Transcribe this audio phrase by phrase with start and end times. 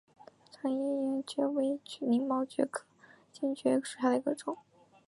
[0.51, 2.83] 长叶黔蕨为鳞毛蕨科
[3.31, 4.57] 黔蕨属下的一个种。